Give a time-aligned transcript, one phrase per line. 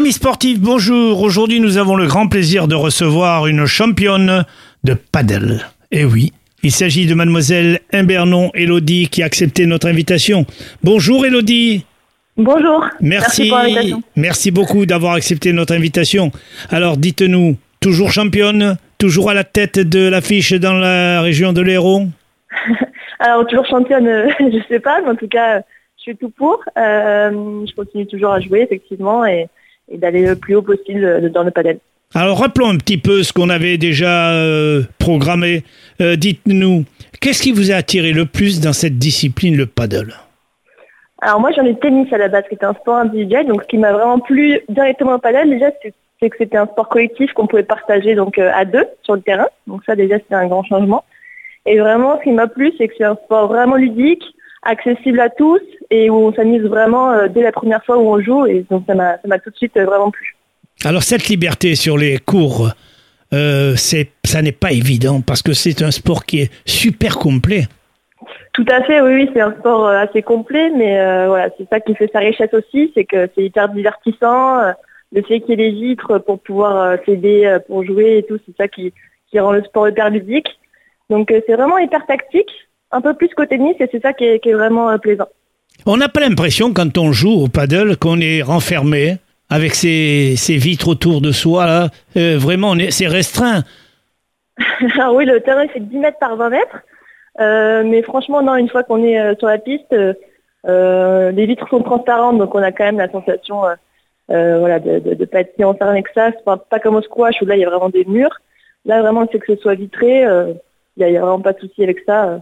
[0.00, 1.20] Amis sportifs, bonjour.
[1.20, 4.46] Aujourd'hui, nous avons le grand plaisir de recevoir une championne
[4.82, 5.60] de paddle.
[5.90, 6.32] Et oui,
[6.62, 10.46] il s'agit de mademoiselle Imbernon Elodie qui a accepté notre invitation.
[10.82, 11.84] Bonjour Elodie.
[12.38, 12.86] Bonjour.
[13.02, 13.50] Merci.
[13.50, 14.00] pour.
[14.16, 16.32] Merci beaucoup d'avoir accepté notre invitation.
[16.70, 22.06] Alors, dites-nous, toujours championne, toujours à la tête de l'affiche dans la région de l'Hérault
[23.18, 25.58] Alors, toujours championne, euh, je sais pas, mais en tout cas,
[25.98, 26.64] je suis tout pour.
[26.78, 29.50] Euh, je continue toujours à jouer, effectivement, et,
[29.90, 31.78] et d'aller le plus haut possible euh, dans le padel.
[32.14, 35.62] Alors, rappelons un petit peu ce qu'on avait déjà euh, programmé.
[36.00, 36.84] Euh, dites-nous,
[37.20, 40.14] qu'est-ce qui vous a attiré le plus dans cette discipline, le paddle?
[41.22, 43.46] Alors, moi, j'en ai tennis à la base, qui était un sport individuel.
[43.46, 46.66] Donc, ce qui m'a vraiment plu directement au padel, déjà, c'est c'est que c'était un
[46.66, 49.46] sport collectif qu'on pouvait partager donc euh, à deux sur le terrain.
[49.66, 51.04] Donc, ça, déjà, c'était un grand changement.
[51.66, 54.24] Et vraiment, ce qui m'a plu, c'est que c'est un sport vraiment ludique,
[54.62, 55.60] accessible à tous,
[55.90, 58.46] et où on s'amuse vraiment euh, dès la première fois où on joue.
[58.46, 60.36] Et donc, ça m'a tout de suite euh, vraiment plu.
[60.84, 62.70] Alors, cette liberté sur les cours,
[63.32, 67.68] euh, ça n'est pas évident parce que c'est un sport qui est super complet.
[68.52, 71.80] Tout à fait, oui, oui, c'est un sport assez complet, mais euh, voilà, c'est ça
[71.80, 74.60] qui fait sa richesse aussi, c'est que c'est hyper divertissant.
[74.60, 74.72] euh,
[75.12, 78.56] le fait qu'il y ait les vitres pour pouvoir s'aider pour jouer et tout, c'est
[78.56, 78.92] ça qui,
[79.28, 80.46] qui rend le sport hyper ludique.
[81.08, 82.50] Donc c'est vraiment hyper tactique,
[82.92, 85.28] un peu plus qu'au tennis, et c'est ça qui est, qui est vraiment euh, plaisant.
[85.86, 89.16] On n'a pas l'impression quand on joue au paddle qu'on est renfermé
[89.48, 91.66] avec ces, ces vitres autour de soi.
[91.66, 91.88] Là.
[92.16, 93.62] Euh, vraiment, on est- c'est restreint.
[94.98, 96.76] Alors oui, le terrain fait 10 mètres par 20 mètres,
[97.40, 99.94] euh, mais franchement, non, une fois qu'on est euh, sur la piste,
[100.64, 103.62] les vitres sont transparentes, donc on a quand même la sensation
[104.28, 106.30] voilà, de ne de, de pas être si enfermé que ça.
[106.44, 108.36] Pas, pas comme au squash où là, il y a vraiment des murs.
[108.84, 111.82] Là, vraiment, c'est que ce soit vitré, il n'y a, a vraiment pas de souci
[111.82, 112.40] avec ça.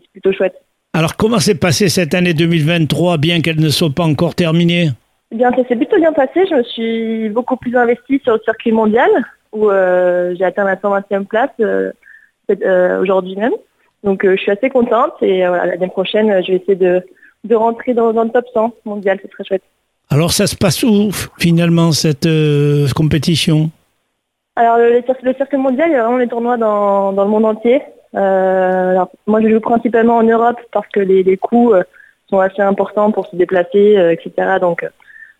[0.00, 0.54] C'est plutôt chouette.
[0.96, 4.88] Alors, comment s'est passée cette année 2023, bien qu'elle ne soit pas encore terminée?
[5.30, 6.46] Eh Bien, ça s'est plutôt bien passé.
[6.48, 9.10] Je me suis beaucoup plus investie sur le circuit mondial
[9.52, 11.92] où euh, j'ai atteint la 120e place euh,
[12.50, 13.52] euh, aujourd'hui même.
[14.04, 17.02] Donc, euh, je suis assez contente et voilà, l'année prochaine, je vais essayer de,
[17.44, 19.18] de rentrer dans, dans le top 100 mondial.
[19.20, 19.64] C'est très chouette.
[20.08, 22.28] Alors, ça se passe où, finalement, cette
[22.94, 23.70] compétition?
[24.54, 27.44] Alors, le, le circuit mondial, il y a vraiment les tournois dans, dans le monde
[27.44, 27.82] entier.
[28.14, 31.82] Euh, alors, moi, je joue principalement en Europe parce que les, les coûts euh,
[32.30, 34.58] sont assez importants pour se déplacer, euh, etc.
[34.60, 34.84] Donc,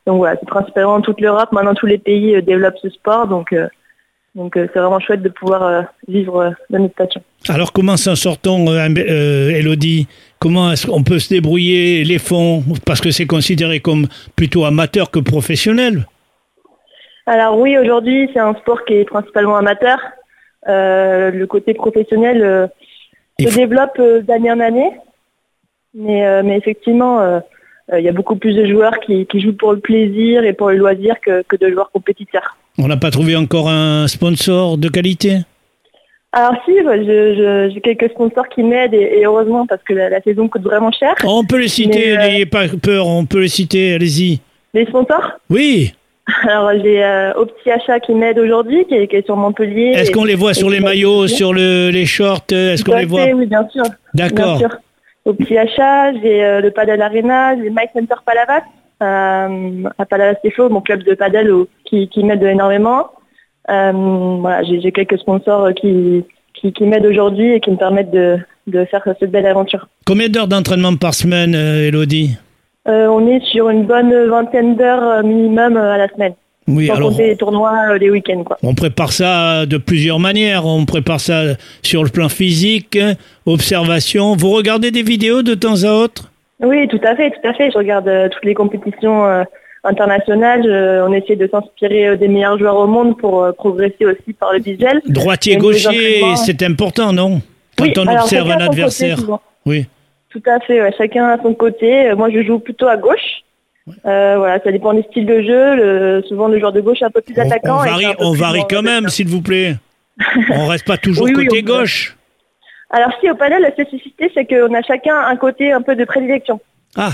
[0.07, 1.51] donc voilà, c'est principalement toute l'Europe.
[1.53, 3.55] Maintenant, tous les pays développent ce sport, donc
[4.37, 7.23] donc c'est vraiment chouette de pouvoir vivre dans notre passion.
[7.49, 10.09] Alors, comment s'en sortons, euh, Elodie?
[10.39, 12.63] Comment est-ce qu'on peut se débrouiller les fonds?
[12.85, 14.07] Parce que c'est considéré comme
[14.37, 16.07] plutôt amateur que professionnel.
[17.27, 19.99] Alors oui, aujourd'hui, c'est un sport qui est principalement amateur.
[20.69, 22.67] Euh, le côté professionnel euh,
[23.39, 24.91] se développe euh, d'année en année.
[25.95, 27.41] Mais, mais effectivement,
[27.91, 30.69] il y a beaucoup plus de joueurs qui, qui jouent pour le plaisir et pour
[30.69, 32.59] le loisir que, que de joueurs compétiteurs.
[32.77, 35.39] On n'a pas trouvé encore un sponsor de qualité?
[36.33, 36.73] Alors si,
[37.73, 40.93] j'ai quelques sponsors qui m'aident et, et heureusement parce que la, la saison coûte vraiment
[40.93, 41.15] cher.
[41.25, 44.41] On peut les citer, euh, n'ayez pas peur, on peut les citer, allez-y.
[44.75, 45.33] Les sponsors?
[45.49, 45.95] Oui,
[46.49, 49.93] Alors j'ai euh, Opti Achat qui m'aide aujourd'hui, qui, est- sur Montpellier.
[49.95, 53.07] est-ce qu'on les voit sur les maillots, sur le- les shorts Est-ce Tout qu'on les
[53.07, 53.85] voit Oui, bien sûr.
[54.15, 54.61] D'accord.
[55.25, 58.63] Au petit achat, j'ai euh, le Padel Arena, j'ai My Center Palavas,
[59.03, 63.09] euh, à Palavas Teflo, mon club de padel au- qui, qui m'aide énormément.
[63.71, 63.91] Euh,
[64.41, 68.39] voilà, j'ai quelques sponsors euh, qui, qui, qui m'aident aujourd'hui et qui me permettent de,
[68.69, 69.89] de faire cette belle aventure.
[70.07, 72.37] Combien d'heures d'entraînement par semaine, euh, Elodie?
[72.37, 72.46] Euh,
[72.87, 76.35] on est sur une bonne vingtaine d'heures euh, minimum euh, à la semaine,
[76.69, 78.43] Oui, sans alors compter les tournois, euh, les week-ends.
[78.45, 78.57] Quoi.
[78.63, 80.67] on prépare ça de plusieurs manières.
[80.67, 81.43] On prépare ça
[81.83, 82.99] sur le plan physique,
[83.47, 84.37] observation.
[84.37, 86.31] Vous regardez des vidéos de temps à autre?
[86.61, 87.71] Oui, tout à fait, tout à fait.
[87.71, 89.43] Je regarde euh, toutes les compétitions euh,
[89.85, 91.05] internationales.
[91.09, 94.53] On essaie de s'inspirer euh, des meilleurs joueurs au monde pour euh, progresser aussi par
[94.53, 95.01] le visuel.
[95.09, 96.37] Et Droitier, les gaucher, entraînements.
[96.37, 97.41] c'est important, non?
[97.77, 99.19] Quand Oui, on alors, observe un adversaire.
[99.67, 99.87] Oui.
[100.43, 102.09] Tout à fait, ouais, chacun à son côté.
[102.11, 103.43] Euh, Moi, je joue plutôt à gauche.
[104.05, 105.77] Euh, voilà, ça dépend des styles de jeu.
[105.77, 107.79] Le- souvent, le joueur de gauche est un peu plus On, attaquant.
[108.19, 109.77] on varie, on quand même, s'il vous plaît.
[110.51, 111.73] On reste pas toujours Oui, oui, côté peut.
[111.73, 112.17] gauche.
[112.91, 116.05] Alors, si au panel, la spécificité, c'est qu'on a chacun un côté un peu de
[116.05, 116.59] prédilection.
[116.97, 117.11] Ah,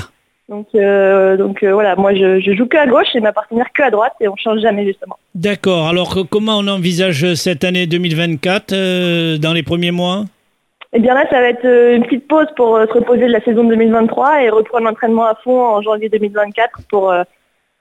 [0.49, 3.67] Donc, euh, donc euh, voilà, moi, je, je joue que à gauche et ma partenaire
[3.75, 5.17] que à droite et on change jamais justement.
[5.35, 5.89] d'accord.
[5.89, 10.25] Alors, comment on envisage cette année 2024 euh, dans les premiers mois?
[10.95, 13.33] Et bien là, ça va être euh, une petite pause pour euh, se reposer de
[13.33, 17.23] la saison 2023 et reprendre l'entraînement à fond en janvier 2024 pour, euh,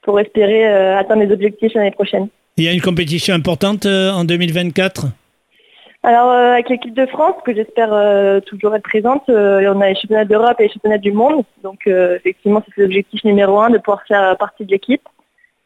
[0.02, 0.66] pour espérer
[0.96, 2.30] atteindre les objectifs l'année prochaine.
[2.58, 5.08] Il y a une compétition importante en 2024
[6.04, 9.90] Alors euh, avec l'équipe de France, que j'espère euh, toujours être présente, euh, on a
[9.90, 11.44] les championnats d'Europe et les championnats du monde.
[11.64, 15.08] Donc effectivement, c'est l'objectif numéro un de pouvoir faire partie de l'équipe.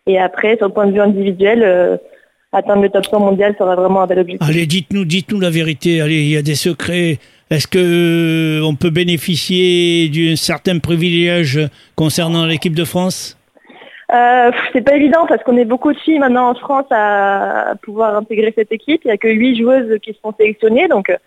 [0.08, 2.00] Et après, sur le point de vue individuel,
[2.56, 4.48] atteindre le top 100 mondial sera vraiment un bel objectif.
[4.48, 6.02] Allez, dites-nous, dites-nous la vérité.
[6.02, 7.20] Allez, il y a des secrets.
[7.52, 11.60] Est-ce que euh, on peut bénéficier d'un certain privilège
[11.96, 13.38] concernant l'équipe de France?
[14.14, 18.16] Euh, c'est pas évident parce qu'on est beaucoup de filles maintenant en France à pouvoir
[18.16, 19.02] intégrer cette équipe.
[19.04, 21.18] Il n'y a que huit joueuses qui sont sélectionnées, donc euh,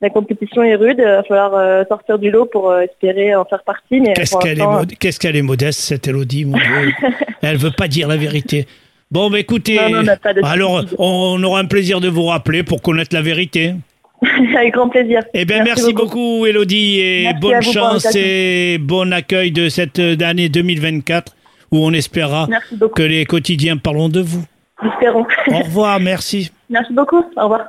[0.00, 0.96] la compétition est rude.
[0.98, 4.02] Il va falloir euh, sortir du lot pour espérer en faire partie.
[4.14, 6.92] Qu'est-ce qu'elle est, qu'elle est, modeste cette Elodie mon Dieu.
[7.42, 8.66] Elle veut pas dire la vérité.
[9.10, 9.78] Bon, bah, écoutez,
[10.42, 13.74] alors on aura un plaisir de vous rappeler pour connaître la vérité.
[14.56, 15.22] Avec grand plaisir.
[15.32, 16.44] Eh bien, merci, beaucoup.
[16.44, 21.34] Elodie, et bonne chance et bon accueil de cette année 2024
[21.70, 22.48] où on espérera
[22.94, 24.44] que les quotidiens parleront de vous.
[24.84, 25.26] Espérons.
[25.48, 26.50] Au revoir, merci.
[26.70, 27.24] Merci beaucoup.
[27.36, 27.68] Au revoir.